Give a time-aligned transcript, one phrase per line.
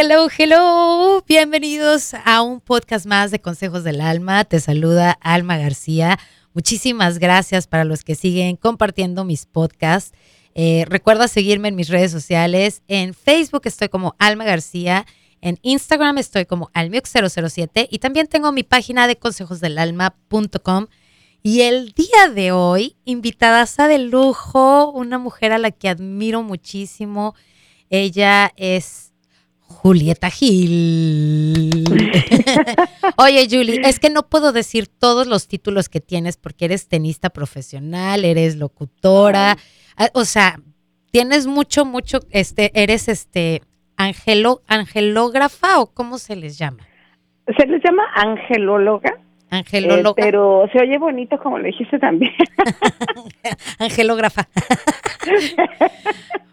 [0.00, 1.24] Hello, hello.
[1.26, 4.44] Bienvenidos a un podcast más de Consejos del Alma.
[4.44, 6.20] Te saluda Alma García.
[6.54, 10.16] Muchísimas gracias para los que siguen compartiendo mis podcasts.
[10.54, 12.84] Eh, recuerda seguirme en mis redes sociales.
[12.86, 15.04] En Facebook estoy como Alma García.
[15.40, 20.86] En Instagram estoy como almiux007 y también tengo mi página de consejosdelalma.com.
[21.42, 27.34] Y el día de hoy, invitada de lujo, una mujer a la que admiro muchísimo.
[27.90, 29.07] Ella es
[29.68, 31.70] Julieta Gil.
[33.16, 37.30] Oye, Julie, es que no puedo decir todos los títulos que tienes porque eres tenista
[37.30, 39.56] profesional, eres locutora,
[39.96, 40.58] ah, o sea,
[41.10, 43.62] tienes mucho, mucho, este, eres este
[43.96, 46.86] angelo, angelógrafa o cómo se les llama?
[47.56, 49.20] Se les llama angelóloga.
[49.50, 50.22] Angelóloga.
[50.22, 52.32] Eh, pero se oye bonito como lo dijiste también.
[53.78, 54.48] Angelógrafa.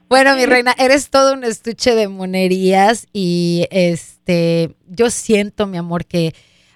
[0.08, 6.06] Bueno, mi reina, eres todo un estuche de monerías y este, yo siento, mi amor,
[6.06, 6.34] que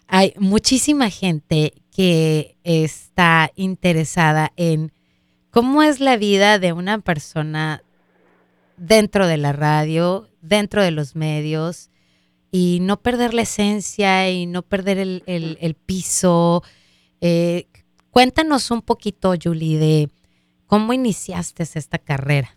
[0.07, 4.91] hay muchísima gente que está interesada en
[5.51, 7.83] cómo es la vida de una persona
[8.77, 11.91] dentro de la radio, dentro de los medios,
[12.51, 16.63] y no perder la esencia y no perder el, piso.
[17.21, 17.65] Eh,
[18.11, 20.09] cuéntanos un poquito, Julie, de
[20.67, 22.49] cómo iniciaste esta carrera.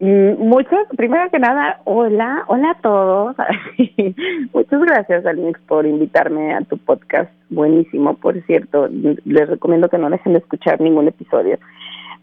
[0.00, 3.36] Mm, muchas, primero que nada, hola, hola a todos.
[4.52, 7.30] Muchas gracias, Almix, por invitarme a tu podcast.
[7.48, 8.88] Buenísimo, por cierto.
[8.88, 11.58] Les recomiendo que no dejen de escuchar ningún episodio.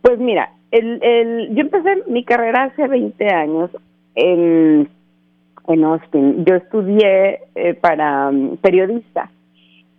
[0.02, 3.72] Pues mira, el, el, yo empecé mi carrera hace 20 años
[4.16, 4.90] en,
[5.68, 6.46] en Austin.
[6.46, 9.30] Yo estudié eh, para mm, periodista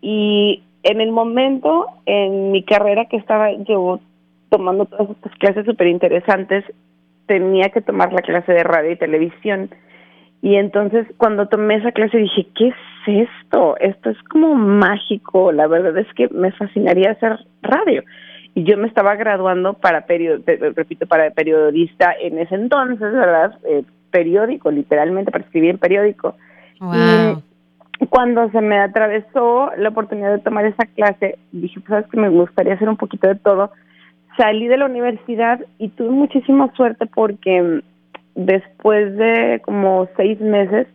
[0.01, 4.01] y en el momento en mi carrera que estaba yo
[4.49, 6.65] tomando todas estas clases súper interesantes,
[7.27, 9.71] tenía que tomar la clase de radio y televisión.
[10.43, 12.75] Y entonces cuando tomé esa clase dije, ¿qué es
[13.07, 13.77] esto?
[13.79, 15.53] Esto es como mágico.
[15.53, 18.03] La verdad es que me fascinaría hacer radio.
[18.55, 20.05] Y yo me estaba graduando para
[20.77, 23.59] repito, para periodista en ese entonces, ¿verdad?
[23.65, 26.37] Eh, periódico, literalmente, para escribir en periódico.
[28.01, 32.21] Y cuando se me atravesó la oportunidad de tomar esa clase, dije, pues sabes que
[32.21, 33.73] me gustaría hacer un poquito de todo
[34.37, 37.81] salí de la universidad y tuve muchísima suerte porque mm,
[38.35, 40.87] después de como seis meses,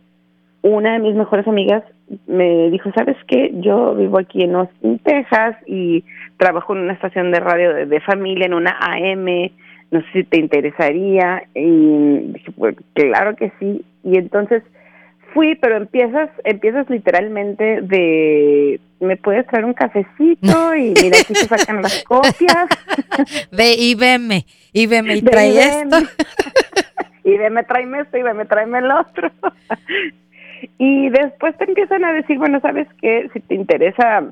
[0.62, 1.84] una de mis mejores amigas
[2.26, 3.52] me dijo, ¿sabes qué?
[3.54, 6.04] Yo vivo aquí en Austin, Texas y
[6.36, 9.50] trabajo en una estación de radio de, familia, en una AM,
[9.90, 11.44] no sé si te interesaría.
[11.54, 13.84] Y dije, pues claro que sí.
[14.04, 14.62] Y entonces
[15.32, 20.74] fui, pero empiezas, empiezas literalmente de, ¿me puedes traer un cafecito?
[20.74, 22.68] Y mira, aquí se sacan las copias.
[23.52, 25.98] Ve y veme, y veme y trae esto.
[27.24, 29.30] y veme, tráeme esto, y veme, tráeme el otro.
[30.78, 33.28] y después te empiezan a decir, bueno, ¿sabes qué?
[33.32, 34.24] Si te interesa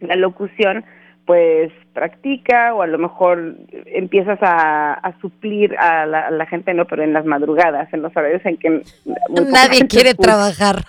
[0.00, 0.84] la locución,
[1.30, 3.54] pues practica o a lo mejor
[3.86, 8.56] empiezas a, suplir a la, gente, no, pero en las madrugadas, en los horarios en
[8.56, 8.82] que
[9.28, 10.82] nadie quiere trabajar.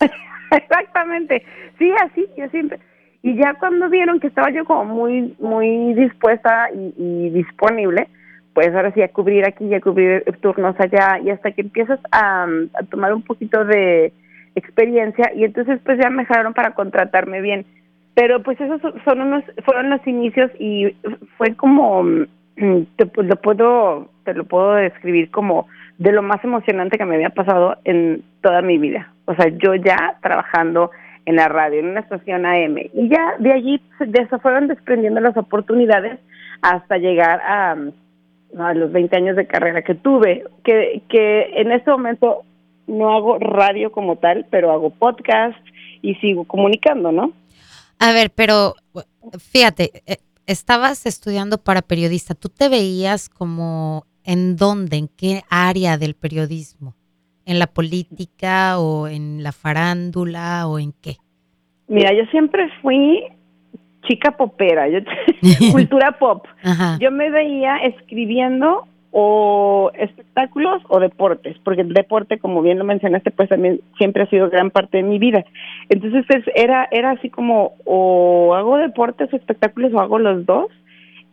[0.50, 1.44] Exactamente,
[1.78, 2.80] sí, así, yo siempre.
[3.22, 8.08] Y ya cuando vieron que estaba yo como muy, muy dispuesta y, disponible,
[8.54, 12.00] pues ahora sí a cubrir aquí y a cubrir turnos allá y hasta que empiezas
[12.10, 14.12] a, a tomar un poquito de
[14.56, 17.64] experiencia y entonces pues ya me dejaron para contratarme bien
[18.18, 20.88] pero pues esos son unos fueron los inicios y
[21.36, 25.68] fue como mm, te lo puedo te lo puedo describir como
[25.98, 29.12] de lo más emocionante que me había pasado en toda mi vida.
[29.26, 30.90] O sea yo ya trabajando
[31.26, 35.20] en la radio en una estación AM y ya de allí de eso fueron desprendiendo
[35.20, 36.18] las oportunidades
[36.60, 37.76] hasta llegar a,
[38.58, 42.42] a los 20 años de carrera que tuve que que en este momento
[42.88, 45.56] no hago radio como tal pero hago podcast
[46.02, 47.32] y sigo comunicando no
[47.98, 48.74] a ver, pero
[49.38, 52.34] fíjate, eh, estabas estudiando para periodista.
[52.34, 56.94] ¿Tú te veías como en dónde, en qué área del periodismo?
[57.44, 61.16] ¿En la política o en la farándula o en qué?
[61.86, 63.24] Mira, yo siempre fui
[64.06, 65.00] chica popera, yo
[65.72, 66.46] cultura pop.
[67.00, 73.30] Yo me veía escribiendo o espectáculos o deportes, porque el deporte, como bien lo mencionaste,
[73.30, 75.44] pues también siempre ha sido gran parte de mi vida.
[75.88, 76.24] Entonces
[76.54, 80.66] era era así como o hago deportes o espectáculos o hago los dos.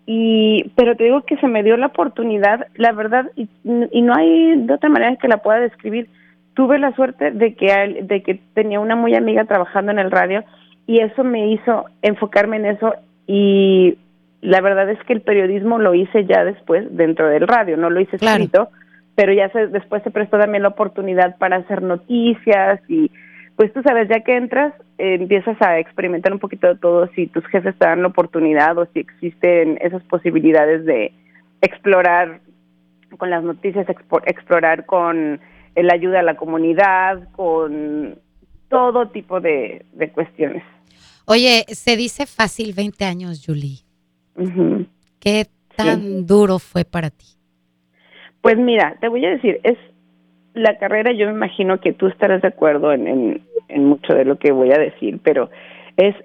[0.07, 3.49] Y pero te digo que se me dio la oportunidad, la verdad y,
[3.91, 6.07] y no hay de otra manera que la pueda describir.
[6.53, 10.43] Tuve la suerte de que de que tenía una muy amiga trabajando en el radio
[10.87, 12.93] y eso me hizo enfocarme en eso
[13.27, 13.97] y
[14.45, 17.99] la verdad es que el periodismo lo hice ya después dentro del radio, no lo
[17.99, 18.69] hice escrito,
[19.15, 23.11] pero ya se, después se prestó también la oportunidad para hacer noticias y
[23.55, 27.27] pues tú sabes, ya que entras, eh, empiezas a experimentar un poquito de todo, si
[27.27, 31.13] tus jefes te dan la oportunidad o si existen esas posibilidades de
[31.61, 32.41] explorar
[33.17, 33.87] con las noticias,
[34.25, 35.39] explorar con
[35.75, 38.19] la ayuda a la comunidad, con
[38.69, 40.63] todo tipo de, cuestiones.
[41.25, 43.84] Oye, se dice fácil 20 años, Julie.
[45.19, 45.45] ¿Qué
[45.75, 47.25] tan duro fue para ti?
[48.41, 49.77] Pues mira, te voy a decir, es
[50.53, 54.37] la carrera, yo me imagino que tú estarás de acuerdo en, en, mucho de lo
[54.37, 55.49] que voy a decir, pero
[55.97, 56.15] es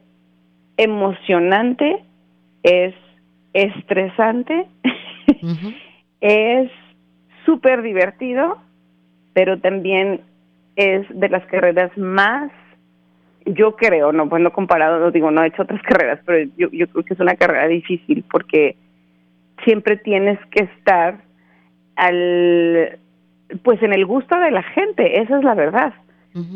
[0.77, 2.05] emocionante,
[2.63, 2.95] es
[3.53, 4.67] estresante,
[6.21, 6.71] es
[7.45, 8.59] súper divertido,
[9.33, 10.21] pero también
[10.77, 12.53] es de las carreras más,
[13.47, 16.69] yo creo, no, pues no comparado, no digo, no he hecho otras carreras, pero yo,
[16.71, 18.77] yo creo que es una carrera difícil porque
[19.65, 21.19] siempre tienes que estar
[21.97, 22.99] al
[23.63, 25.93] pues en el gusto de la gente, esa es la verdad.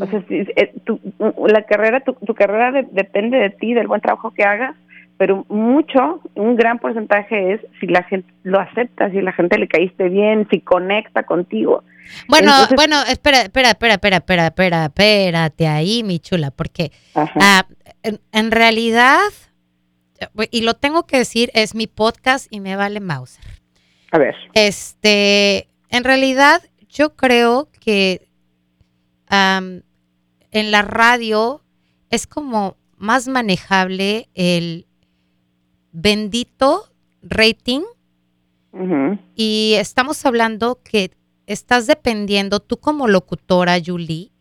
[0.01, 1.01] O sea, eh, tu,
[1.49, 4.77] la carrera, tu, carrera depende de ti, del buen trabajo que hagas,
[5.17, 9.69] pero mucho, un gran porcentaje es si la gente lo acepta, si la gente le
[9.69, 11.85] caíste bien, si conecta contigo.
[12.29, 17.65] Bueno, bueno, espera, espera, espera, espera, espera, espera, espérate ahí, mi chula, porque ah,
[18.03, 19.21] en, en, realidad,
[20.51, 23.45] y lo tengo que decir, es mi podcast y me vale Mauser.
[24.11, 24.35] A ver.
[24.55, 28.29] Este, en realidad, yo creo que
[29.31, 31.63] en la radio
[32.11, 34.87] es como más manejable el
[35.95, 36.91] bendito
[37.23, 37.83] rating.
[39.37, 41.13] Y estamos hablando que
[41.47, 44.33] estás dependiendo tú como locutora, Julie,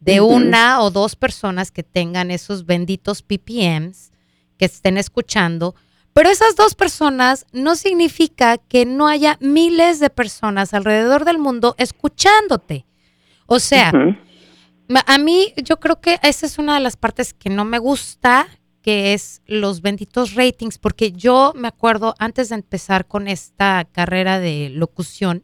[0.00, 4.10] de una o dos personas que tengan esos benditos PPMs
[4.58, 5.76] que estén escuchando.
[6.12, 11.76] Pero esas dos personas no significa que no haya miles de personas alrededor del mundo
[11.78, 12.86] escuchándote.
[13.46, 13.92] O sea,
[15.06, 18.48] a mí yo creo que esa es una de las partes que no me gusta,
[18.86, 24.38] que es los benditos ratings, porque yo me acuerdo antes de empezar con esta carrera
[24.38, 25.42] de locución,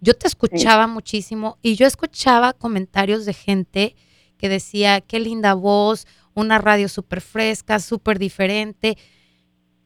[0.00, 3.94] yo te escuchaba muchísimo y yo escuchaba comentarios de gente
[4.38, 8.98] que decía, qué linda voz, una radio súper fresca, súper diferente.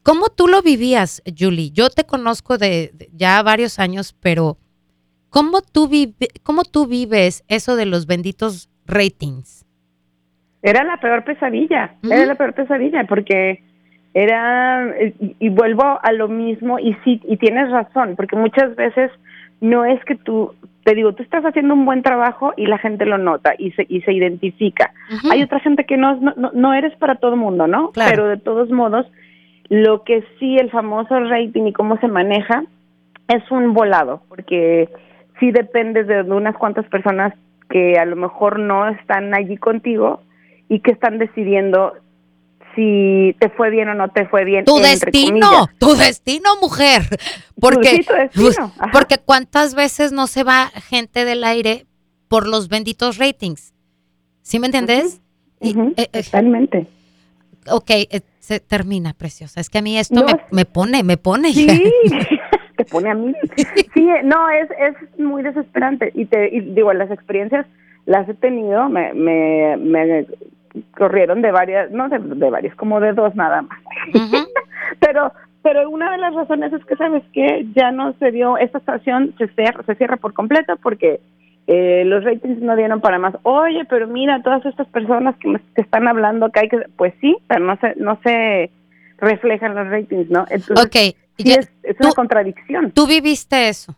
[0.01, 1.69] ¿Cómo tú lo vivías, Julie?
[1.69, 4.57] Yo te conozco de, ya varios años, pero
[5.29, 5.91] ¿cómo tú,
[6.41, 9.64] ¿cómo tú vives eso de los benditos ratings?
[10.65, 13.61] Era la peor pesadilla, era la peor pesadilla, porque
[14.15, 14.95] era,
[15.39, 19.11] y, vuelvo a lo mismo, y sí, y tienes razón, porque muchas veces
[19.61, 23.05] no es que tú, te digo, tú estás haciendo un buen trabajo y la gente
[23.05, 24.91] lo nota y se, y se identifica.
[25.29, 27.91] Hay otra gente que no, no, no eres para todo el mundo, ¿no?
[27.93, 29.05] Pero de todos modos,
[29.69, 32.63] lo que sí, el famoso rating y cómo se maneja
[33.27, 34.89] es un volado, porque
[35.39, 37.35] sí depende de unas cuantas personas
[37.69, 40.21] que a lo mejor no están allí contigo
[40.69, 41.93] y que están decidiendo
[42.75, 44.65] si te fue bien o no te fue bien.
[44.65, 47.03] Tu destino, tu destino, mujer.
[47.59, 48.05] Porque,
[48.91, 51.85] porque cuántas veces no se va gente del aire
[52.27, 53.73] por los benditos ratings.
[54.41, 55.21] ¿Sí me entiendes?
[55.61, 56.87] Eh, eh, totalmente.
[57.71, 59.59] Ok, eh, se termina, preciosa.
[59.59, 61.51] Es que a mí esto me, pone, me pone.
[61.53, 61.67] Sí,
[62.77, 63.33] te pone a mí.
[63.93, 66.11] Sí, no, es, es muy desesperante.
[66.13, 67.65] Y te digo, las experiencias
[68.05, 70.27] las he tenido, me, me, me
[70.97, 73.79] corrieron de varias, no de, varias, como de dos nada más.
[74.99, 78.77] pero pero una de las razones es que, ¿sabes que Ya no se dio, esta
[78.77, 81.19] estación se cierra, se cierra por completo porque
[81.65, 83.33] eh, los ratings no dieron para más.
[83.41, 87.65] Oye, pero mira, todas estas personas que, que están hablando acá, que, pues sí, pero
[87.65, 88.69] no se, no se
[89.17, 90.45] reflejan los ratings, ¿no?
[90.49, 91.15] Entonces, okay.
[91.37, 92.91] es, una contradicción.
[92.91, 93.95] Tú viviste eso.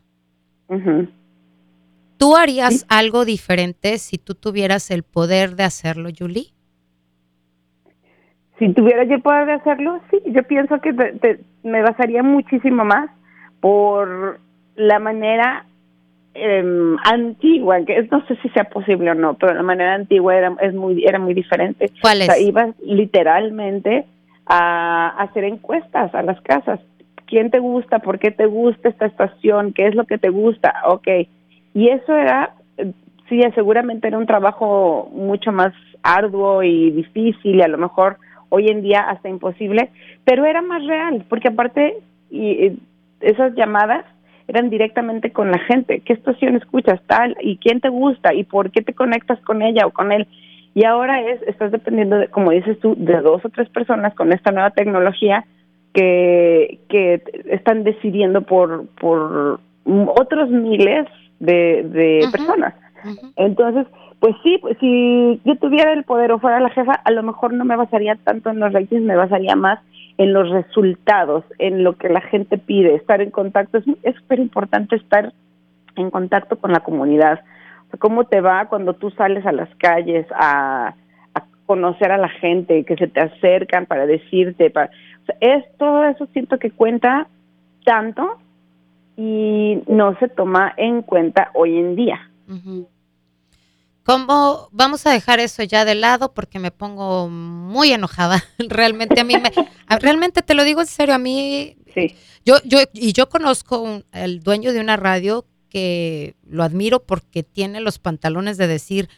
[2.17, 6.53] ¿Tú harías algo diferente si tú tuvieras el poder de hacerlo, Julie?
[8.59, 10.19] Si tuviera yo el poder de hacerlo, sí.
[10.25, 10.93] Yo pienso que
[11.63, 13.09] me basaría muchísimo más
[13.59, 14.39] por
[14.75, 15.65] la manera
[16.33, 20.55] eh, antigua, que no sé si sea posible o no, pero la manera antigua era,
[20.61, 21.91] es muy, era muy diferente.
[22.01, 22.29] ¿Cuál es?
[22.29, 24.05] O sea, ibas literalmente
[24.45, 26.79] a, hacer encuestas a las casas.
[27.25, 27.99] ¿Quién te gusta?
[27.99, 29.73] ¿Por qué te gusta esta estación?
[29.73, 30.73] ¿Qué es lo que te gusta?
[30.85, 31.07] Ok.
[31.73, 32.53] Y eso era,
[33.27, 35.73] sí, seguramente era un trabajo mucho más
[36.03, 38.17] arduo y difícil y a lo mejor
[38.49, 39.89] hoy en día hasta imposible,
[40.23, 41.97] pero era más real, porque aparte
[42.29, 42.77] y
[43.21, 44.05] esas llamadas
[44.47, 46.01] eran directamente con la gente.
[46.01, 47.35] ¿Qué estación escuchas tal?
[47.41, 48.33] ¿Y quién te gusta?
[48.33, 50.27] ¿Y por qué te conectas con ella o con él?
[50.73, 54.31] Y ahora es, estás dependiendo, de, como dices tú, de dos o tres personas con
[54.31, 55.45] esta nueva tecnología
[55.93, 61.07] que, que están decidiendo por, por otros miles
[61.39, 62.75] de, de personas.
[63.35, 63.87] Entonces,
[64.19, 67.53] pues sí, pues si yo tuviera el poder o fuera la jefa, a lo mejor
[67.53, 69.79] no me basaría tanto en los ratings, me basaría más
[70.17, 73.77] en los resultados, en lo que la gente pide, estar en contacto.
[74.01, 75.33] Es súper importante estar
[75.95, 77.41] en contacto con la comunidad.
[78.00, 80.95] ¿Cómo te va cuando tú sales a las calles a,
[81.67, 84.74] conocer a la gente, que se te acercan para decirte?
[85.41, 87.27] Es, todo eso siento que cuenta
[87.86, 88.39] tanto
[89.15, 92.31] y no se toma en cuenta hoy en día.
[94.07, 98.41] ¿Cómo vamos a dejar eso ya de lado porque me pongo muy enojada?
[98.57, 99.51] Realmente a mí me,
[99.99, 102.15] realmente te lo digo en serio, a mí, sí.
[102.45, 107.81] yo, yo, y yo conozco el dueño de una radio que lo admiro porque tiene
[107.81, 109.09] los pantalones de decir,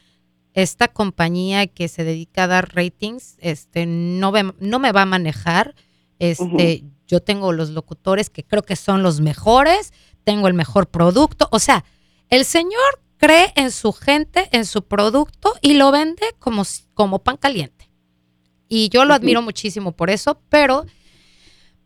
[0.56, 5.76] esta compañía que se dedica a dar ratings, este, no, no me va a manejar,
[6.18, 9.94] este, yo tengo los locutores que creo que son los mejores,
[10.24, 11.86] tengo el mejor producto, o sea,
[12.32, 17.38] el señor cree en su gente, en su producto y lo vende como, como pan
[17.38, 17.90] caliente.
[18.68, 20.86] Y yo lo admiro muchísimo por eso, pero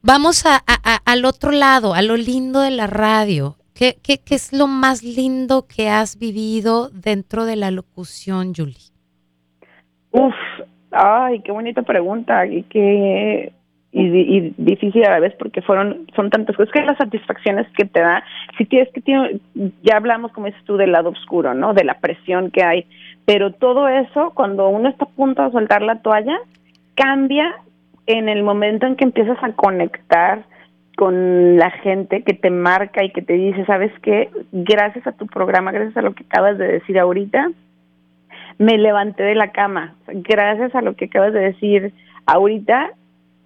[0.01, 0.57] vamos a,
[1.05, 3.55] al otro lado, a lo lindo de la radio.
[3.73, 8.91] ¿Qué, ¿Qué, qué, es lo más lindo que has vivido dentro de la locución, Julie?
[10.11, 10.35] Uf,
[10.91, 13.51] ay, qué bonita pregunta y qué
[13.95, 16.73] y, difícil a la vez porque fueron son tantas cosas.
[16.73, 18.23] Que las satisfacciones que te da
[18.57, 19.39] si tienes que tiene,
[19.83, 22.85] ya hablamos como dices tú del lado oscuro no de la presión que hay.
[23.25, 26.37] Pero todo eso cuando uno está a punto de soltar la toalla
[26.95, 27.55] cambia
[28.07, 30.43] en el momento en que empiezas a conectar
[30.97, 35.25] con la gente que te marca y que te dice sabes qué gracias a tu
[35.27, 37.49] programa gracias a lo que acabas de decir ahorita
[38.57, 39.95] me levanté de la cama.
[40.07, 41.93] Gracias a lo que acabas de decir
[42.25, 42.91] ahorita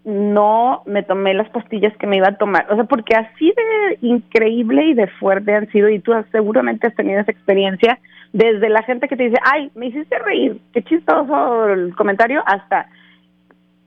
[0.07, 2.65] no me tomé las pastillas que me iba a tomar.
[2.71, 6.95] O sea, porque así de increíble y de fuerte han sido, y tú seguramente has
[6.95, 7.99] tenido esa experiencia,
[8.31, 12.87] desde la gente que te dice, ay, me hiciste reír, qué chistoso el comentario, hasta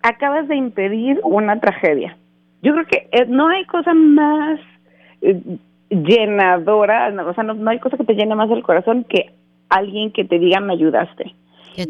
[0.03, 2.15] acabas de impedir una tragedia.
[2.61, 4.61] Yo creo que eh, no hay cosa más
[5.23, 5.41] eh,
[5.89, 9.33] llenadora, o sea, no, hay cosa que te llene más el corazón que
[9.71, 11.35] alguien que te diga me ayudaste.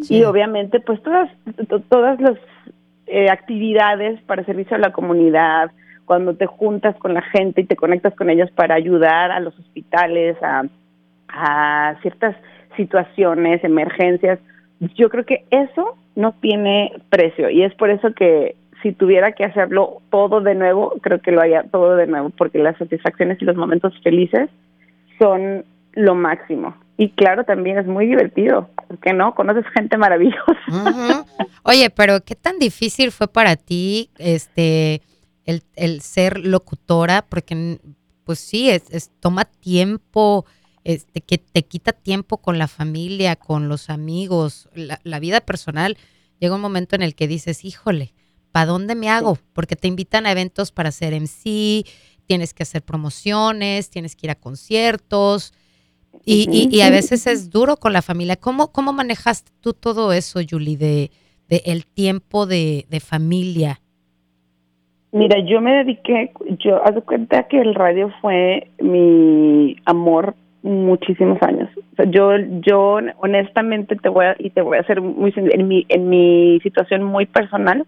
[0.09, 1.29] Y obviamente, pues todas,
[1.89, 2.39] todas las
[3.11, 5.71] eh, actividades para servicio a la comunidad,
[6.05, 9.59] cuando te juntas con la gente y te conectas con ellos para ayudar a los
[9.59, 10.65] hospitales, a,
[11.29, 12.37] a ciertas
[12.77, 14.39] situaciones, emergencias.
[14.97, 19.45] Yo creo que eso no tiene precio y es por eso que si tuviera que
[19.45, 23.45] hacerlo todo de nuevo, creo que lo haría todo de nuevo, porque las satisfacciones y
[23.45, 24.49] los momentos felices
[25.19, 26.75] son lo máximo.
[27.01, 31.25] Y claro, también es muy divertido, porque no, conoces gente maravillosa.
[31.63, 35.01] Oye, pero ¿qué tan difícil fue para ti este
[35.47, 37.25] el, el ser locutora?
[37.27, 37.81] Porque
[38.25, 40.45] pues sí, es, toma tiempo,
[40.85, 45.97] este, que te quita tiempo con la familia, con los amigos, la, la vida personal.
[46.39, 48.13] Llega un momento en el que dices, híjole,
[48.53, 49.39] ¿para dónde me hago?
[49.55, 51.87] Porque te invitan a eventos para hacer MC,
[52.27, 55.55] tienes que hacer promociones, tienes que ir a conciertos,
[56.25, 58.37] y, y, a veces es duro con la familia.
[58.37, 61.11] ¿Cómo, cómo manejaste tú todo eso, Julie, de,
[61.49, 63.81] de el tiempo de, de, familia?
[65.13, 71.69] Mira, yo me dediqué, yo haz cuenta que el radio fue mi amor muchísimos años.
[71.93, 75.69] O sea, yo, yo honestamente te voy a, y te voy a hacer muy en
[75.69, 77.87] mi, en mi situación muy personal,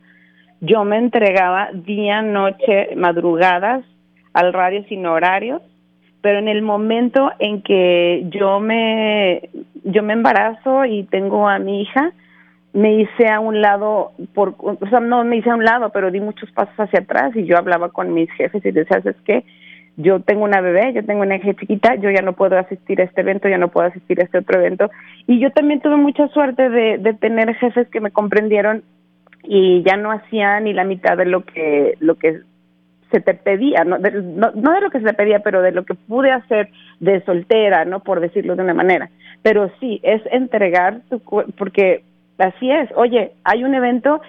[0.61, 3.85] yo me entregaba día, noche, madrugadas
[4.33, 5.61] al radio sin horarios
[6.23, 9.51] pero en el momento en que yo me
[9.85, 12.13] yo me embarazo y tengo a mi hija
[12.73, 16.11] me hice a un lado por o sea no me hice a un lado pero
[16.11, 19.45] di muchos pasos hacia atrás y yo hablaba con mis jefes y decía es que
[19.97, 23.05] yo tengo una bebé yo tengo una hija chiquita yo ya no puedo asistir a
[23.05, 24.91] este evento ya no puedo asistir a este otro evento
[25.27, 28.85] y yo también tuve mucha suerte de, de tener jefes que me comprendieron
[29.43, 32.41] y ya no hacían ni la mitad de lo que lo que
[33.13, 35.85] se te pedía, no de, no, de lo que se te pedía, pero de lo
[35.85, 38.01] que pude hacer de soltera, ¿no?
[38.01, 39.11] Por decirlo de una manera.
[39.43, 41.21] Pero sí, es entregar tu
[41.57, 42.03] porque
[42.39, 44.21] así es, oye, hay un evento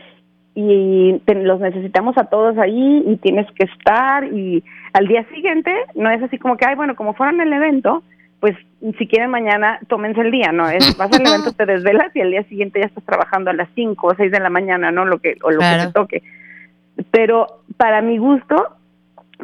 [0.55, 4.63] y los necesitamos a todos ahí y tienes que estar y
[4.93, 8.03] al día siguiente no es así como que, ay, bueno, como fueron el evento,
[8.39, 8.55] pues
[8.99, 10.69] si quieren mañana tómense el día, ¿no?
[10.69, 13.69] Es, vas al evento, te desvelas y al día siguiente ya estás trabajando a las
[13.73, 15.05] 5 o 6 de la mañana, ¿no?
[15.05, 16.23] Lo que, o lo que te toque
[17.11, 17.47] pero
[17.77, 18.75] para mi gusto,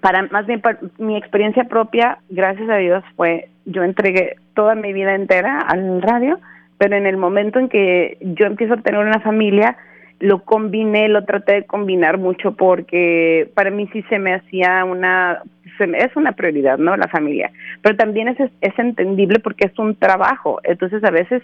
[0.01, 0.62] para más bien
[0.98, 6.39] mi experiencia propia, gracias a Dios fue, yo entregué toda mi vida entera al radio,
[6.77, 9.77] pero en el momento en que yo empiezo a tener una familia,
[10.20, 15.41] lo combiné, lo traté de combinar mucho porque para mí sí se me hacía una,
[15.79, 16.96] es una prioridad, ¿no?
[16.98, 17.51] La familia,
[17.82, 21.41] pero también es, es entendible porque es un trabajo, entonces a veces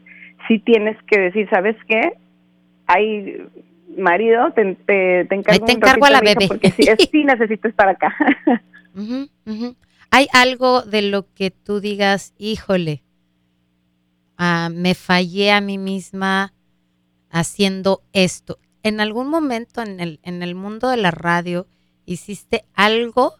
[0.47, 2.13] sí tienes que decir, ¿sabes qué?
[2.87, 3.45] Hay
[3.97, 6.47] marido, te, te, te encargo, te encargo a la bebé.
[6.47, 8.15] Porque sí, sí necesito estar acá.
[10.11, 13.03] ¿Hay algo de lo que tú digas, híjole,
[14.37, 16.53] ah, me fallé a mí misma
[17.29, 18.57] haciendo esto?
[18.83, 21.65] ¿En algún momento en el, en el mundo de la radio
[22.05, 23.33] hiciste algo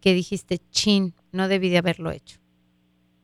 [0.00, 2.38] que dijiste, chin, no debí de haberlo hecho?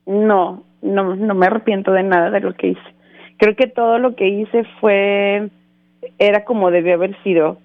[0.07, 2.95] No, no, no me arrepiento de nada de lo que hice.
[3.39, 5.51] Creo que todo lo que hice fue,
[6.19, 7.59] era como debió haber sido.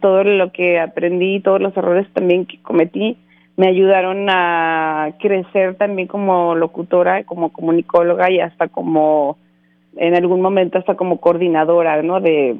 [0.00, 3.16] Todo lo que aprendí, todos los errores también que cometí,
[3.56, 9.36] me ayudaron a crecer también como locutora, como comunicóloga y hasta como,
[9.96, 12.20] en algún momento hasta como coordinadora, ¿no?
[12.20, 12.56] De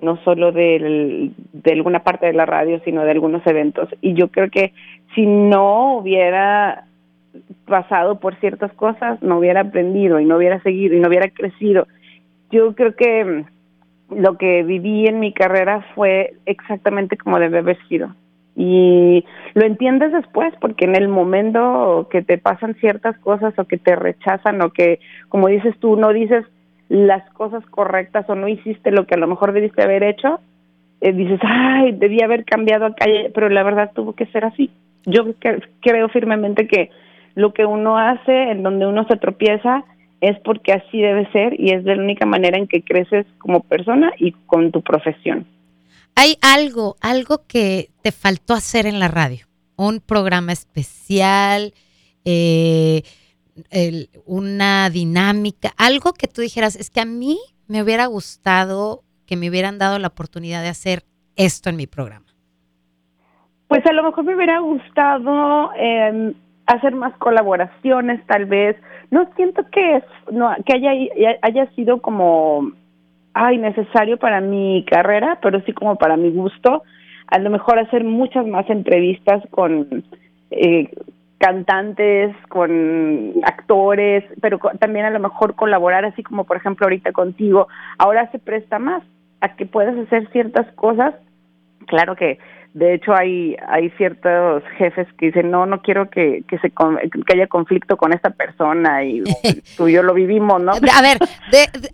[0.00, 3.88] no solo de, de alguna parte de la radio, sino de algunos eventos.
[4.02, 4.72] Y yo creo que
[5.14, 6.84] si no hubiera
[7.66, 11.86] pasado por ciertas cosas, no hubiera aprendido y no hubiera seguido y no hubiera crecido.
[12.50, 13.44] Yo creo que
[14.10, 18.14] lo que viví en mi carrera fue exactamente como debe haber sido
[18.54, 23.76] y lo entiendes después porque en el momento que te pasan ciertas cosas o que
[23.76, 24.98] te rechazan o que
[25.28, 26.44] como dices tú no dices
[26.88, 30.40] las cosas correctas o no hiciste lo que a lo mejor debiste haber hecho
[31.00, 34.70] eh, dices ay debí haber cambiado acá pero la verdad tuvo que ser así.
[35.04, 35.24] Yo
[35.80, 36.90] creo firmemente que
[37.34, 39.84] lo que uno hace en donde uno se tropieza
[40.20, 43.60] es porque así debe ser y es de la única manera en que creces como
[43.60, 45.46] persona y con tu profesión
[46.16, 49.46] hay algo, algo que te faltó hacer en la radio,
[49.76, 51.74] un programa especial,
[52.24, 53.02] eh,
[54.24, 59.50] una dinámica, algo que tú dijeras, es que a mí me hubiera gustado que me
[59.50, 61.02] hubieran dado la oportunidad de hacer
[61.36, 62.26] esto en mi programa.
[63.68, 66.34] Pues a lo mejor me hubiera gustado em,
[66.66, 68.76] hacer más colaboraciones, tal vez.
[69.10, 70.90] No siento que, no, que haya,
[71.42, 72.72] haya sido como
[73.36, 76.82] ay, necesario para mi carrera, pero sí como para mi gusto,
[77.26, 80.04] a lo mejor hacer muchas más entrevistas con
[80.50, 80.90] eh,
[81.38, 87.68] cantantes, con actores, pero también a lo mejor colaborar así como por ejemplo ahorita contigo.
[87.98, 89.02] Ahora se presta más
[89.42, 91.14] a que puedas hacer ciertas cosas.
[91.86, 92.38] Claro que
[92.76, 97.32] de hecho, hay, hay ciertos jefes que dicen, no, no quiero que, que, se, que
[97.32, 99.22] haya conflicto con esta persona y
[99.78, 100.72] tú y yo lo vivimos, ¿no?
[100.72, 101.16] A ver,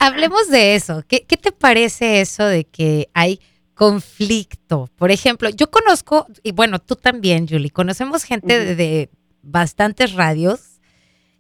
[0.01, 1.05] hablemos de eso.
[1.07, 3.39] ¿Qué, ¿Qué te parece eso de que hay
[3.75, 4.89] conflicto?
[4.97, 9.09] Por ejemplo, yo conozco, y bueno, tú también, Julie, conocemos gente de,
[9.41, 10.81] bastantes radios,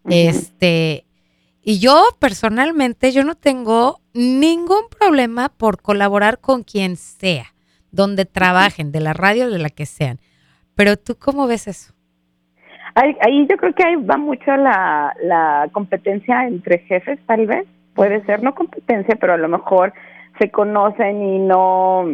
[0.09, 1.05] este,
[1.64, 7.52] y yo personalmente, yo no tengo ningún problema por colaborar con quien sea
[7.92, 10.18] donde trabajen, de la radio, de la que sean.
[10.74, 11.92] Pero tú, ¿cómo ves eso?
[12.94, 17.66] Ahí, yo creo que ahí va mucho la, la competencia entre jefes, tal vez.
[17.94, 19.92] Puede ser, no competencia, pero a lo mejor
[20.38, 22.07] se conocen y no,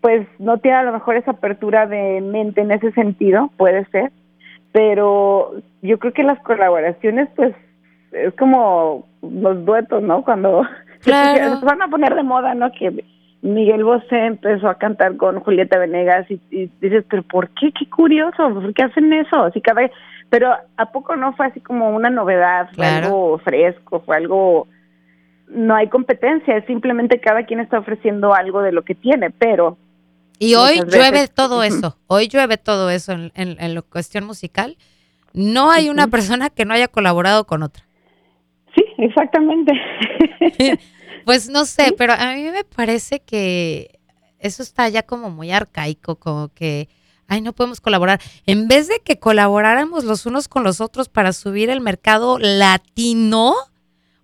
[0.00, 4.12] pues no tiene a lo mejor esa apertura de mente en ese sentido, puede ser.
[4.72, 7.54] Pero yo creo que las colaboraciones, pues,
[8.12, 10.22] es como los duetos, ¿no?
[10.22, 10.62] Cuando
[11.00, 12.70] se van a poner de moda, ¿no?
[12.72, 13.04] Que
[13.42, 16.40] Miguel Bosé empezó a cantar con Julieta Venegas y,
[16.80, 17.72] dices, pero ¿por qué?
[17.72, 19.44] Qué curioso, ¿por qué hacen eso?
[19.44, 19.82] Así cada
[20.28, 22.68] pero ¿a poco no fue así como una novedad?
[22.74, 24.68] Fue algo fresco, fue algo...
[25.48, 29.76] No hay competencia, es simplemente cada quien está ofreciendo algo de lo que tiene, pero...
[30.38, 34.76] Y hoy llueve todo eso, hoy llueve todo eso en, en, la cuestión musical.
[35.34, 37.84] No hay una persona que no haya colaborado con otra.
[38.74, 39.72] Sí, exactamente.
[41.24, 43.98] Pues no sé, pero a mí me parece que
[44.38, 46.88] eso está ya como muy arcaico, como que,
[47.28, 48.20] ay, no podemos colaborar.
[48.46, 53.54] En vez de que colaboráramos los unos con los otros para subir el mercado latino,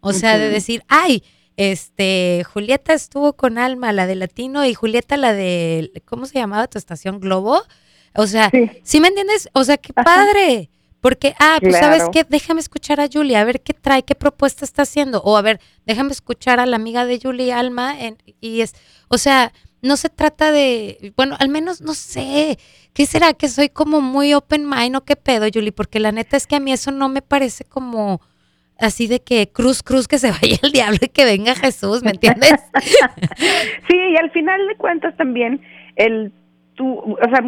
[0.00, 1.22] o sea, de decir, ay,
[1.56, 6.68] este, Julieta estuvo con Alma, la de latino, y Julieta la de, ¿cómo se llamaba
[6.68, 7.62] tu estación Globo?
[8.14, 8.50] O sea,
[8.82, 9.48] sí, me entiendes?
[9.52, 10.70] O sea, qué padre.
[11.00, 14.64] Porque, ah, pues sabes qué, déjame escuchar a Julia, a ver qué trae, qué propuesta
[14.64, 15.20] está haciendo.
[15.22, 17.94] O a ver, déjame escuchar a la amiga de Julie, Alma,
[18.40, 18.74] y es,
[19.08, 22.58] o sea, no se trata de, bueno, al menos no sé,
[22.92, 23.34] ¿qué será?
[23.34, 26.56] Que soy como muy open mind o qué pedo, Julie, porque la neta es que
[26.56, 28.20] a mí eso no me parece como
[28.78, 32.10] así de que cruz, cruz, que se vaya el diablo y que venga Jesús, ¿me
[32.10, 32.54] entiendes?
[33.88, 35.60] sí, y al final de cuentas también
[35.96, 36.32] el
[36.76, 37.42] tú, o sea,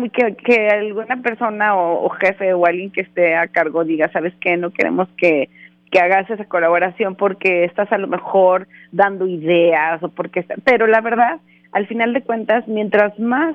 [0.44, 4.56] que, alguna persona o, jefe o alguien que esté a cargo diga, ¿sabes qué?
[4.56, 5.48] No queremos que,
[5.90, 10.44] que hagas esa colaboración porque estás a lo mejor dando ideas o porque...
[10.64, 11.38] Pero la verdad,
[11.72, 13.54] al final de cuentas, mientras más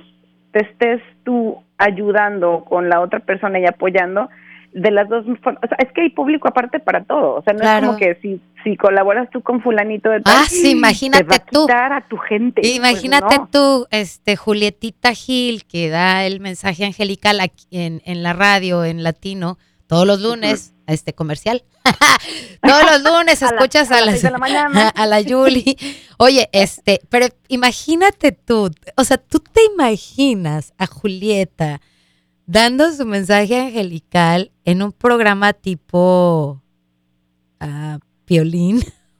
[0.52, 4.30] te estés tú ayudando con la otra persona y apoyando,
[4.74, 7.54] de las dos formas, o sea, es que hay público aparte para todo, o sea,
[7.54, 11.24] no es como que si, si colaboras tú con fulanito de tal, ah, sí, imagínate
[11.24, 11.68] te va a tú.
[11.70, 12.62] a tu gente.
[12.62, 18.34] Pues imagínate tú, este, Julietita Gil, que da el mensaje angelical aquí en, en la
[18.34, 19.58] radio, en latino,
[19.88, 21.64] todos los lunes, a este comercial.
[22.62, 25.78] todos los lunes escuchas a, las, la, a, la Yuli.
[26.18, 31.82] Oye, este, pero imagínate tú, o sea, tú te imaginas a Julieta
[32.46, 36.62] dando su mensaje angelical en un programa tipo
[37.62, 38.82] uh, Piolín.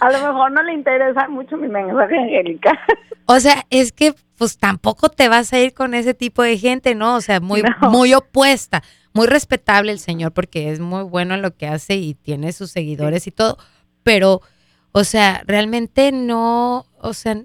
[0.00, 2.78] a lo mejor no le interesa mucho mi mensaje angelical.
[3.26, 6.94] O sea, es que pues tampoco te vas a ir con ese tipo de gente,
[6.94, 7.16] ¿no?
[7.16, 11.54] O sea, muy, muy opuesta, muy respetable el señor porque es muy bueno en lo
[11.54, 13.58] que hace y tiene sus seguidores y todo,
[14.02, 14.40] pero,
[14.92, 17.36] o sea, realmente no, o sea,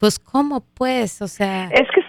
[0.00, 1.70] pues cómo pues, o sea.
[1.72, 2.00] Es que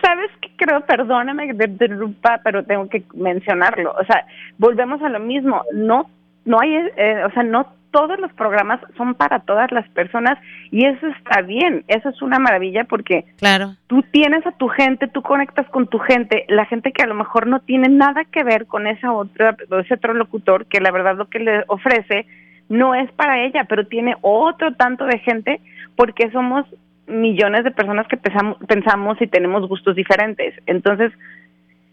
[0.60, 4.26] creo, perdóname que te interrumpa, pero tengo que mencionarlo, o sea,
[4.58, 6.10] volvemos a lo mismo, no,
[6.45, 10.38] no hay, eh, o sea, no todos los programas son para todas las personas
[10.72, 13.76] y eso está bien, eso es una maravilla porque claro.
[13.88, 17.15] tú tienes a tu gente, tú conectas con tu gente, la gente que a lo
[17.15, 21.15] mejor no tiene nada que ver con esa otra, ese otro locutor que la verdad
[21.17, 22.28] lo que le ofrece
[22.67, 25.60] no es para ella, pero tiene otro tanto de gente
[25.95, 26.65] porque somos
[27.10, 30.54] millones de personas que pensamos, pensamos y tenemos gustos diferentes.
[30.65, 31.12] Entonces,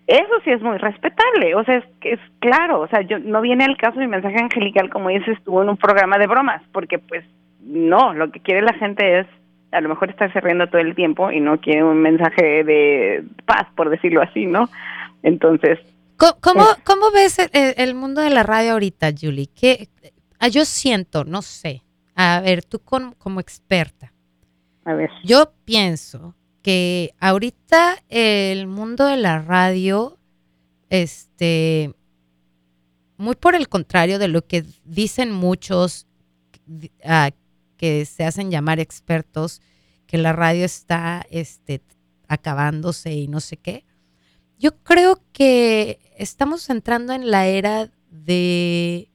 [0.07, 3.65] eso sí es muy respetable, o sea, es, es claro, o sea, yo no viene
[3.65, 7.25] el caso mi mensaje angelical como dices estuvo en un programa de bromas, porque pues
[7.61, 9.27] no, lo que quiere la gente es
[9.73, 13.67] a lo mejor estarse riendo todo el tiempo y no quiere un mensaje de paz,
[13.75, 14.69] por decirlo así, ¿no?
[15.23, 15.79] Entonces...
[16.17, 19.49] ¿Cómo, cómo, ves el, mundo de la radio ahorita, Julie?
[19.49, 19.89] Que
[20.39, 21.83] ah, yo siento, no sé,
[22.15, 24.13] a ver, tú como experta.
[25.25, 30.18] Yo pienso que ahorita el mundo de la radio,
[30.90, 31.94] este,
[33.16, 36.07] muy por el contrario de lo que dicen muchos
[37.05, 37.31] ah,
[37.77, 39.61] que se hacen llamar expertos,
[40.07, 41.83] que la radio está este,
[42.29, 43.85] acabándose y no sé qué.
[44.59, 49.11] Yo creo que estamos entrando en la era de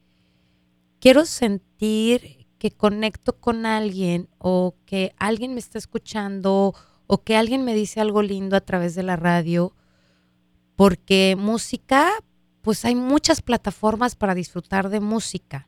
[0.99, 6.75] quiero sentir que conecto con alguien o que alguien me está escuchando
[7.07, 9.73] o que alguien me dice algo lindo a través de la radio,
[10.75, 12.11] porque música,
[12.61, 15.67] pues hay muchas plataformas para disfrutar de música.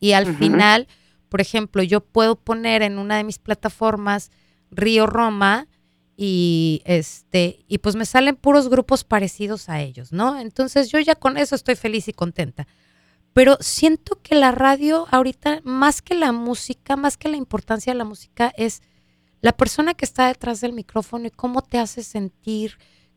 [0.00, 0.88] Y al final,
[1.28, 4.32] por ejemplo, yo puedo poner en una de mis plataformas
[4.72, 5.68] Río Roma
[6.16, 10.40] y este y pues me salen puros grupos parecidos a ellos, ¿no?
[10.40, 12.66] Entonces yo ya con eso estoy feliz y contenta.
[13.34, 17.98] Pero siento que la radio ahorita más que la música, más que la importancia de
[17.98, 18.82] la música es
[19.40, 22.72] la persona que está detrás del micrófono y cómo te hace sentir,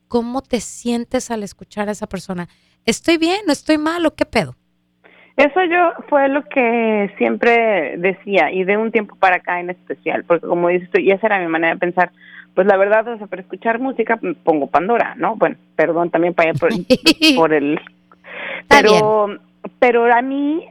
[0.07, 2.47] cómo te sientes al escuchar a esa persona.
[2.85, 3.39] ¿Estoy bien?
[3.45, 4.55] ¿No estoy mal o qué pedo?
[5.37, 10.23] Eso yo fue lo que siempre decía y de un tiempo para acá en especial,
[10.23, 12.11] porque como dices tú, y esa era mi manera de pensar,
[12.53, 15.35] pues la verdad, o sea, para escuchar música pongo Pandora, ¿no?
[15.35, 16.69] Bueno, perdón también para por,
[17.35, 17.81] por el...
[18.69, 19.37] Pero,
[19.79, 20.67] pero a mí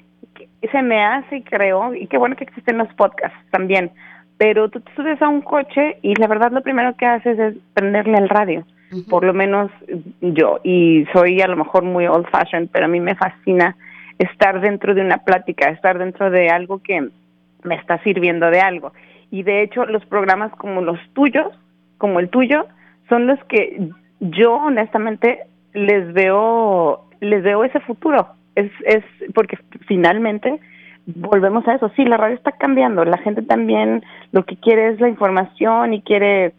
[0.70, 3.90] se me hace, creo, y qué bueno que existen los podcasts también,
[4.38, 7.54] pero tú te subes a un coche y la verdad lo primero que haces es
[7.74, 8.64] prenderle el radio,
[9.08, 9.70] por lo menos
[10.20, 13.76] yo, y soy a lo mejor muy old fashioned, pero a mí me fascina
[14.18, 17.08] estar dentro de una plática, estar dentro de algo que
[17.62, 18.92] me está sirviendo de algo.
[19.30, 21.48] Y de hecho los programas como los tuyos,
[21.98, 22.66] como el tuyo,
[23.08, 23.88] son los que
[24.20, 25.40] yo honestamente
[25.72, 28.28] les veo les veo ese futuro.
[28.54, 30.60] Es es porque finalmente
[31.06, 35.00] volvemos a eso, sí, la radio está cambiando, la gente también lo que quiere es
[35.00, 36.54] la información y quiere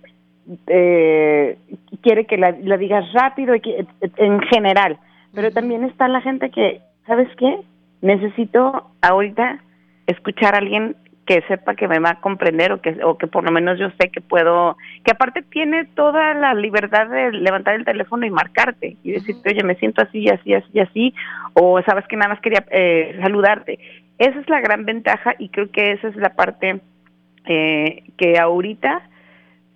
[0.68, 1.58] eh,
[2.02, 3.86] quiere que la, digas rápido y que,
[4.18, 5.00] en general,
[5.34, 7.62] pero también está la gente que, ¿sabes qué?
[8.02, 9.60] Necesito ahorita
[10.06, 13.44] escuchar a alguien que sepa que me va a comprender o que o que por
[13.44, 17.86] lo menos yo sé que puedo que aparte tiene toda la libertad de levantar el
[17.86, 21.14] teléfono y marcarte y decirte oye me siento así así así así
[21.54, 23.80] o sabes que nada más quería eh, saludarte.
[24.18, 26.82] Esa es la gran ventaja y creo que esa es la parte
[27.46, 29.10] eh, que ahorita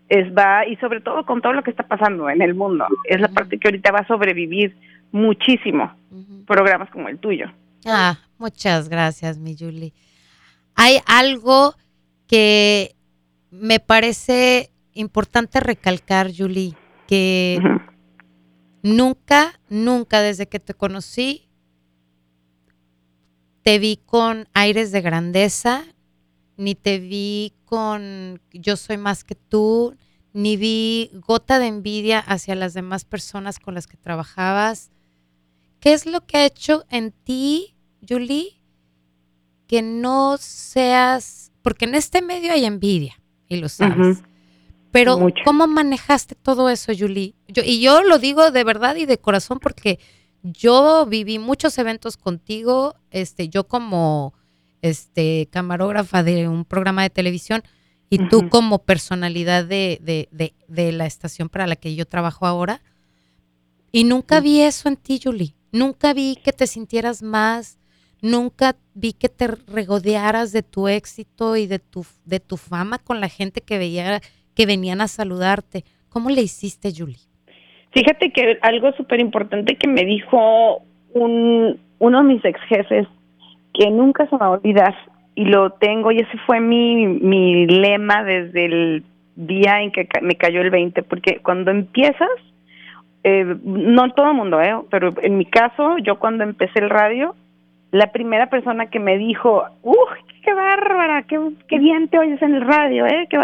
[0.07, 3.19] es va y sobre todo con todo lo que está pasando en el mundo es
[3.19, 4.75] la parte que ahorita va a sobrevivir
[5.11, 5.91] muchísimo
[6.45, 7.47] programas como el tuyo.
[7.85, 9.93] Ah muchas gracias mi Julie
[10.81, 11.75] hay algo
[12.25, 12.95] que
[13.51, 16.73] me parece importante recalcar Julie
[17.05, 17.59] que
[18.81, 21.49] nunca nunca desde que te conocí
[23.61, 25.83] te vi con aires de grandeza,
[26.55, 29.97] ni te vi con yo soy más que tú,
[30.31, 34.91] ni vi gota de envidia hacia las demás personas con las que trabajabas.
[35.81, 37.75] ¿Qué es lo que ha hecho en ti,
[38.07, 38.58] Julie,
[39.69, 44.23] que no seas, porque en este medio hay envidia, y lo sabes.
[44.91, 47.35] Pero ¿cómo manejaste todo eso, Julie?
[47.47, 49.99] Yo, y yo lo digo de verdad y de corazón porque
[50.41, 54.33] yo viví muchos eventos contigo, este, yo como
[54.81, 57.61] este, camarógrafa de un programa de televisión
[58.09, 62.81] y tú como personalidad de, de, de, la estación para la que yo trabajo ahora.
[63.91, 65.53] Y nunca vi eso en ti, Julie.
[65.71, 67.77] Nunca vi que te sintieras más,
[68.21, 73.19] nunca vi que te regodearas de tu éxito y de tu, de tu fama con
[73.19, 74.19] la gente que veía
[74.55, 75.83] que venían a saludarte.
[76.09, 77.15] ¿Cómo le hiciste, Julie?
[77.91, 83.07] Fíjate que algo súper importante que me dijo un, uno de mis ex jefes,
[83.73, 84.95] que nunca se me va a olvidar,
[85.35, 89.03] y lo tengo, y ese fue mi, mi lema desde el
[89.35, 92.29] día en que me cayó el 20, porque cuando empiezas,
[93.23, 97.35] eh, no todo el mundo, eh, pero en mi caso, yo cuando empecé el radio,
[97.91, 99.95] la primera persona que me dijo, ¡Uy,
[100.43, 101.23] qué bárbara!
[101.23, 103.05] ¡Qué, qué bien te oyes en el radio!
[103.05, 103.27] ¿eh?
[103.29, 103.37] Qué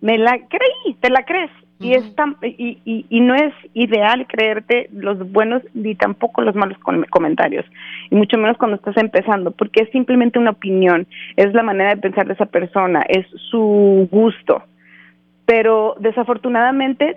[0.00, 1.50] me la creí, te la crees.
[1.80, 6.78] Y, es y, y, y, no es ideal creerte los buenos ni tampoco los malos
[7.10, 7.66] comentarios,
[8.08, 12.00] y mucho menos cuando estás empezando, porque es simplemente una opinión, es la manera de
[12.00, 14.62] pensar de esa persona, es su gusto.
[15.44, 17.16] Pero desafortunadamente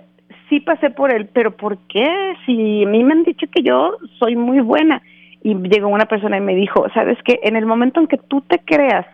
[0.50, 2.34] sí pasé por él, pero ¿por qué?
[2.48, 5.00] Si a mí me han dicho que yo soy muy buena.
[5.45, 8.41] Y llegó una persona y me dijo, sabes que en el momento en que tú
[8.41, 9.05] te creas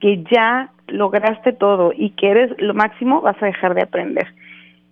[0.00, 4.26] que ya lograste todo y que eres lo máximo, vas a dejar de aprender.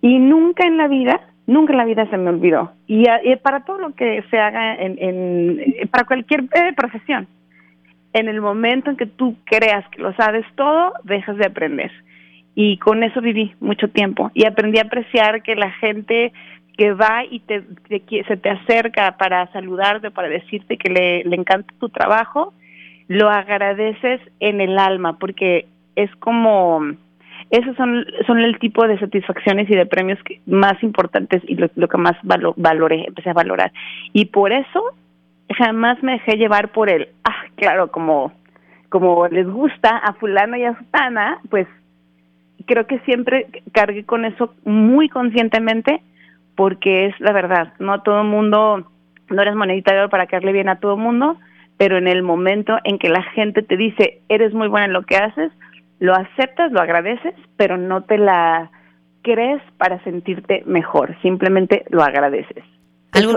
[0.01, 2.71] Y nunca en la vida, nunca en la vida se me olvidó.
[2.87, 3.05] Y,
[3.43, 5.59] para todo lo que se haga en,
[5.91, 7.27] para cualquier eh, profesión,
[8.13, 11.91] en el momento en que tú creas que lo sabes todo, dejas de aprender.
[12.55, 16.33] Y con eso viví mucho tiempo y aprendí a apreciar que la gente
[16.77, 17.63] que va y te,
[18.27, 22.53] se te acerca para saludarte, para decirte que le, encanta tu trabajo,
[23.07, 26.81] lo agradeces en el alma, porque es como,
[27.49, 31.97] esos son, son el tipo de satisfacciones y de premios más importantes y lo, que
[31.97, 33.71] más valoré, empecé a valorar.
[34.13, 34.95] Y por eso
[35.57, 38.31] jamás me dejé llevar por el, ah, claro, como,
[38.89, 41.67] como les gusta a fulano y a sutana, pues
[42.65, 46.01] creo que siempre cargué con eso muy conscientemente
[46.61, 48.85] porque es la verdad, no todo el mundo,
[49.31, 51.39] no eres monedita de oro para caerle bien a todo el mundo,
[51.77, 55.01] pero en el momento en que la gente te dice, eres muy buena en lo
[55.01, 55.51] que haces,
[55.97, 58.69] lo aceptas, lo agradeces, pero no te la
[59.23, 62.63] crees para sentirte mejor, simplemente lo agradeces.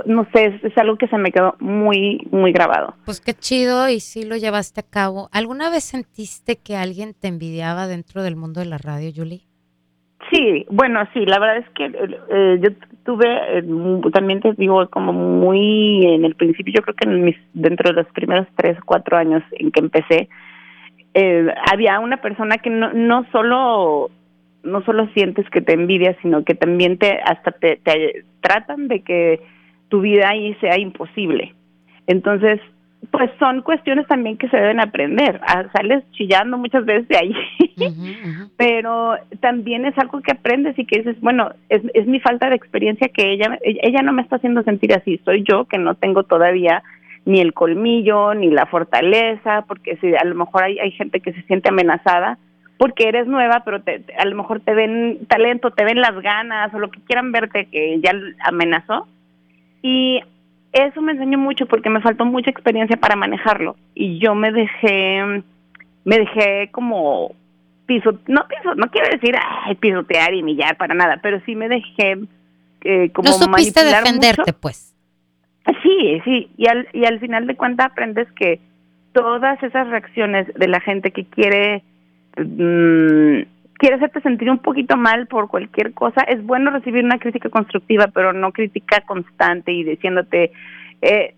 [0.04, 2.94] no sé, es, algo que se me quedó muy, muy grabado.
[3.06, 5.30] Pues qué chido y sí lo llevaste a cabo.
[5.32, 9.46] ¿Alguna vez sentiste que alguien te envidiaba dentro del mundo de la radio, Julie?
[10.30, 12.70] Sí, bueno, sí, la verdad es que eh, yo
[13.04, 17.36] tuve, eh, también te digo, como muy en el principio, yo creo que en mis,
[17.52, 20.28] dentro de los primeros tres, cuatro años en que empecé,
[21.14, 24.10] eh, había una persona que no, no solo
[24.64, 27.80] no solo sientes que te envidia, sino que también te hasta te,
[28.40, 29.40] tratan de que
[29.88, 31.54] tu vida ahí sea imposible.
[32.06, 32.60] Entonces,
[33.10, 35.40] pues son cuestiones también que se deben aprender.
[35.46, 37.34] Ah, sales chillando muchas veces de ahí,
[38.56, 42.56] pero también es algo que aprendes y que dices, bueno, es, es mi falta de
[42.56, 46.24] experiencia que ella, ella no me está haciendo sentir así, soy yo que no tengo
[46.24, 46.82] todavía
[47.24, 51.32] ni el colmillo, ni la fortaleza, porque si a lo mejor hay, hay gente que
[51.32, 52.38] se siente amenazada
[52.76, 56.74] porque eres nueva, pero te, a lo mejor te ven talento, te ven las ganas
[56.74, 59.06] o lo que quieran verte que ya amenazó.
[59.80, 60.20] Y
[60.74, 63.76] eso me enseñó mucho porque me faltó mucha experiencia para manejarlo.
[63.94, 65.42] Y yo me dejé
[66.04, 67.32] me dejé como
[67.86, 71.68] piso no piso no quiero decir ay, pisotear y millar para nada pero sí me
[71.68, 72.18] dejé
[72.82, 74.94] eh, como no supiste defenderte pues.
[75.82, 78.60] Sí, sí, y al, y al final de cuentas aprendes que
[79.12, 81.82] todas esas reacciones de la gente que quiere
[82.36, 83.42] mm,
[83.74, 88.08] quiere hacerte sentir un poquito mal por cualquier cosa, es bueno recibir una crítica constructiva,
[88.12, 90.52] pero no crítica constante y diciéndote,
[91.02, 91.34] eh,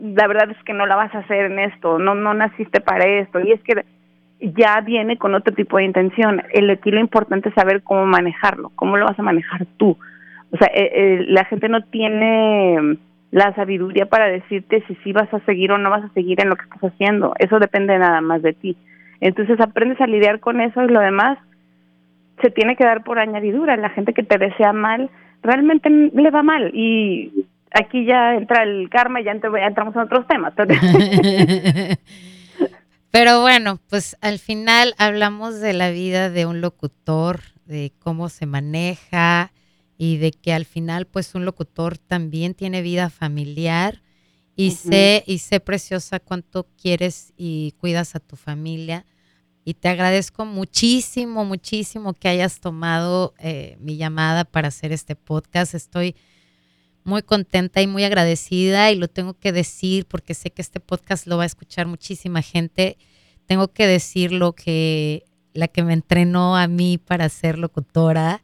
[0.00, 3.06] la verdad es que no la vas a hacer en esto, no, no naciste para
[3.06, 3.84] esto, y es que
[4.40, 6.40] ya viene con otro tipo de intención.
[6.40, 9.96] Aquí lo importante es saber cómo manejarlo, cómo lo vas a manejar tú.
[10.50, 12.98] O sea, eh, eh, la gente no tiene
[13.30, 16.48] la sabiduría para decirte si sí vas a seguir o no vas a seguir en
[16.48, 17.34] lo que estás haciendo.
[17.38, 18.76] Eso depende nada más de ti.
[19.22, 21.38] Entonces aprendes a lidiar con eso y lo demás
[22.42, 23.76] se tiene que dar por añadidura.
[23.76, 25.10] La gente que te desea mal
[25.42, 30.26] realmente le va mal y aquí ya entra el karma y ya entramos en otros
[30.26, 30.52] temas.
[33.12, 38.46] Pero bueno, pues al final hablamos de la vida de un locutor, de cómo se
[38.46, 39.52] maneja
[39.96, 44.02] y de que al final pues un locutor también tiene vida familiar
[44.56, 49.06] y sé y sé preciosa cuánto quieres y cuidas a tu familia
[49.64, 55.74] y te agradezco muchísimo, muchísimo que hayas tomado eh, mi llamada para hacer este podcast.
[55.74, 56.16] Estoy
[57.04, 61.26] muy contenta y muy agradecida y lo tengo que decir porque sé que este podcast
[61.26, 62.98] lo va a escuchar muchísima gente.
[63.46, 68.42] Tengo que decirlo que la que me entrenó a mí para ser locutora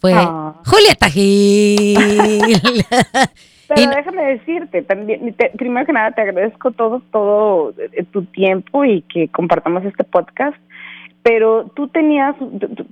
[0.00, 0.62] fue ah.
[0.64, 1.96] Julieta Gil.
[3.68, 9.02] Pero déjame decirte, también, primero que nada te agradezco todo, todo eh, tu tiempo y
[9.02, 10.56] que compartamos este podcast,
[11.22, 12.36] pero tú tenías,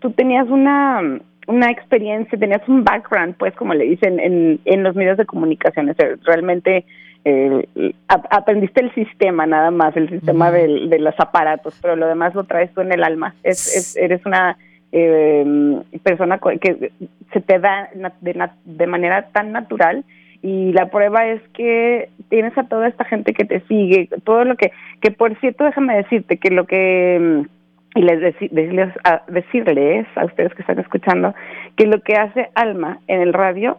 [0.00, 4.94] tú tenías una una experiencia, tenías un background, pues como le dicen en, en los
[4.94, 6.84] medios de comunicación, realmente
[7.24, 7.66] eh,
[8.08, 12.72] aprendiste el sistema nada más, el sistema de los aparatos, pero lo demás lo traes
[12.74, 13.34] tú en el alma.
[13.42, 14.56] Es, eres una
[14.92, 16.92] eh, persona que
[17.32, 17.88] se te da
[18.20, 20.04] de, de manera tan natural
[20.44, 24.56] y la prueba es que tienes a toda esta gente que te sigue, todo lo
[24.56, 27.46] que, que por cierto, déjame decirte que lo que
[27.94, 31.34] y les decirles, a, decirles a ustedes que están escuchando
[31.76, 33.78] que lo que hace Alma en el radio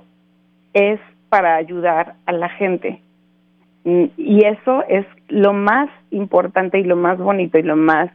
[0.74, 1.00] es
[1.30, 3.00] para ayudar a la gente.
[3.84, 8.10] Mm, y eso es lo más importante y lo más bonito y lo más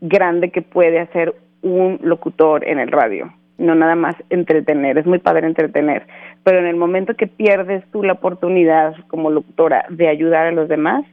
[0.00, 3.34] grande que puede hacer un locutor en el radio.
[3.58, 6.06] No nada más entretener, es muy padre entretener,
[6.46, 10.68] pero en el momento que pierdes tú la oportunidad como locutora de ayudar a los
[10.68, 11.04] demás,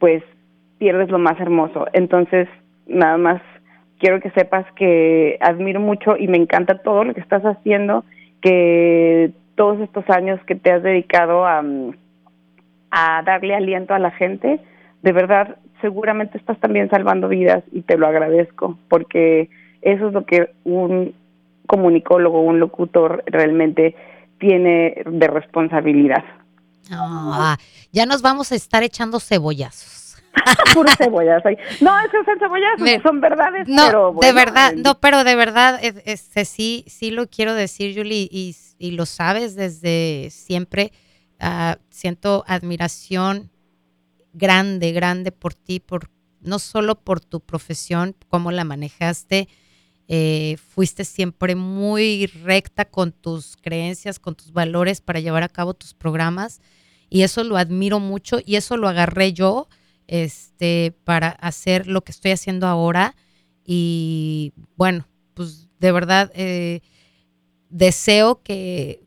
[0.00, 0.24] pues
[0.78, 1.86] pierdes lo más hermoso.
[1.92, 2.48] Entonces,
[2.88, 3.40] nada más
[4.00, 8.04] quiero que sepas que admiro mucho y me encanta todo lo que estás haciendo,
[8.42, 11.62] que todos estos años que te has dedicado a,
[12.90, 14.58] a darle aliento a la gente,
[15.02, 19.50] de verdad seguramente estás también salvando vidas y te lo agradezco porque
[19.82, 21.14] eso es lo que un
[21.68, 23.94] comunicólogo, un locutor realmente
[24.38, 26.24] tiene de responsabilidad.
[26.90, 27.56] Ah,
[27.92, 30.22] ya nos vamos a estar echando cebollazos.
[30.74, 31.42] Puro cebollas.
[31.80, 36.44] No, esos son cebollas, son verdades, no, pero de verdad, no, pero de verdad, este,
[36.44, 40.92] sí, sí lo quiero decir, Julie, y, y lo sabes desde siempre.
[41.40, 43.50] Uh, siento admiración
[44.32, 46.08] grande, grande por ti, por
[46.40, 49.48] no solo por tu profesión, cómo la manejaste,
[50.08, 55.74] eh, fuiste siempre muy recta con tus creencias, con tus valores para llevar a cabo
[55.74, 56.60] tus programas
[57.08, 59.68] y eso lo admiro mucho y eso lo agarré yo
[60.06, 63.14] este, para hacer lo que estoy haciendo ahora.
[63.64, 66.80] Y bueno, pues de verdad eh,
[67.70, 69.04] deseo que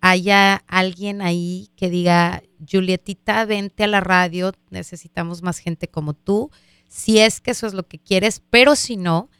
[0.00, 6.50] haya alguien ahí que diga, Julietita, vente a la radio, necesitamos más gente como tú,
[6.88, 9.30] si es que eso es lo que quieres, pero si no,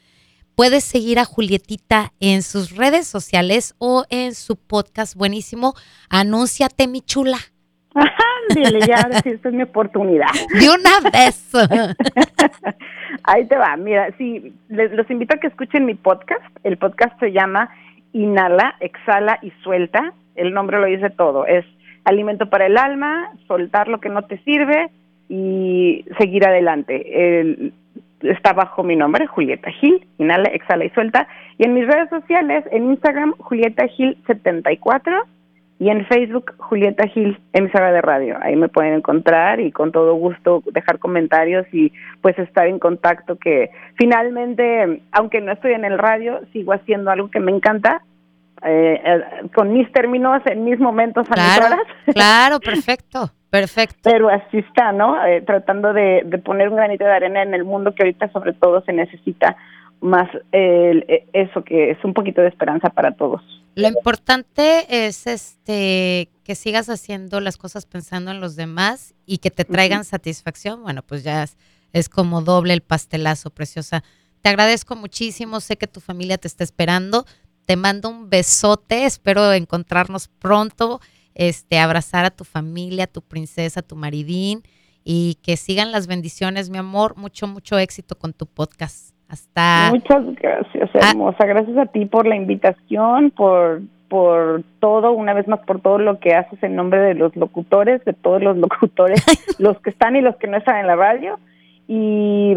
[0.55, 5.75] puedes seguir a Julietita en sus redes sociales o en su podcast buenísimo,
[6.11, 7.39] Anúnciate mi chula.
[8.55, 10.29] Dile, ya, esta es mi oportunidad.
[10.59, 11.53] De una vez.
[13.25, 13.77] Ahí te va.
[13.77, 16.43] Mira, sí, les, los invito a que escuchen mi podcast.
[16.63, 17.71] El podcast se llama
[18.13, 20.13] Inhala, Exhala y Suelta.
[20.35, 21.47] El nombre lo dice todo.
[21.47, 21.65] Es
[22.05, 24.91] alimento para el alma, soltar lo que no te sirve
[25.29, 27.73] y seguir adelante.
[28.25, 31.29] Está bajo mi nombre, Julieta Gil, Inhala, Exhala y Suelta.
[31.59, 35.25] Y en mis redes sociales, en Instagram, Julieta Gil 74
[35.79, 38.39] y en Facebook, Julieta Gil, emisora de radio.
[38.41, 43.37] Ahí me pueden encontrar y con todo gusto dejar comentarios y pues estar en contacto
[43.37, 48.03] que finalmente, aunque no estoy en el radio, sigo haciendo algo que me encanta.
[48.67, 51.87] Eh, eh, con mis términos, en mis momentos, a claro, mis horas.
[52.15, 54.11] Claro, perfecto, perfecto.
[54.11, 55.25] Pero así está, ¿no?
[55.25, 58.53] Eh, tratando de, de poner un granito de arena en el mundo que ahorita sobre
[58.53, 59.57] todo se necesita
[60.01, 63.41] más eh, eso que es un poquito de esperanza para todos.
[63.77, 69.51] Lo importante es este que sigas haciendo las cosas pensando en los demás y que
[69.51, 70.83] te traigan satisfacción.
[70.83, 71.47] Bueno, pues ya
[71.93, 74.05] es, como doble el pastelazo, preciosa.
[74.43, 77.25] Te agradezco muchísimo, sé que tu familia te está esperando.
[77.67, 81.01] Te mando un besote, espero encontrarnos pronto,
[81.35, 84.63] este, abrazar a tu familia, a tu princesa, a tu maridín
[85.05, 87.17] y que sigan las bendiciones, mi amor.
[87.17, 89.15] Mucho, mucho éxito con tu podcast.
[89.29, 89.91] Hasta.
[89.91, 91.11] Muchas gracias, ah.
[91.11, 91.45] hermosa.
[91.47, 96.21] Gracias a ti por la invitación, por por todo, una vez más por todo lo
[96.21, 99.25] que haces en nombre de los locutores, de todos los locutores,
[99.59, 101.39] los que están y los que no están en la radio.
[101.89, 102.55] Y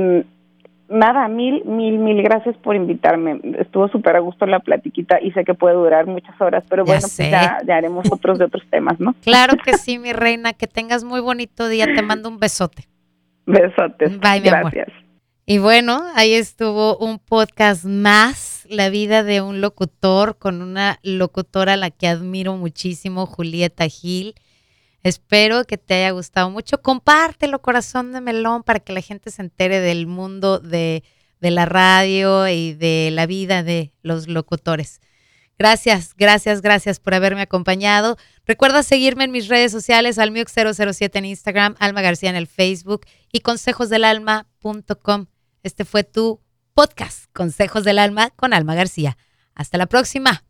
[0.89, 3.39] nada, mil, mil, mil gracias por invitarme.
[3.59, 7.01] Estuvo súper a gusto la platiquita y sé que puede durar muchas horas, pero bueno,
[7.01, 9.15] pues ya, ya, haremos otros de otros temas, ¿no?
[9.21, 10.53] Claro que sí, mi reina.
[10.53, 11.85] Que tengas muy bonito día.
[11.85, 12.87] Te mando un besote.
[13.45, 14.19] Besotes.
[14.19, 14.89] Bye, mi gracias.
[15.45, 21.73] Y bueno, ahí estuvo un podcast más, la vida de un locutor con una locutora
[21.73, 24.35] a la que admiro muchísimo, Julieta Gil.
[25.07, 26.81] Espero que te haya gustado mucho.
[26.81, 31.03] Compártelo, corazón de melón, para que la gente se entere del mundo de,
[31.39, 34.99] de la radio y de la vida de los locutores.
[35.57, 38.17] Gracias, gracias, gracias por haberme acompañado.
[38.45, 43.39] Recuerda seguirme en mis redes sociales, almiux007 en Instagram, Alma García en el Facebook y
[43.39, 45.25] consejosdelalma.com.
[45.63, 46.41] Este fue tu
[46.73, 49.17] podcast, Consejos del Alma con Alma García.
[49.55, 50.43] Hasta la próxima.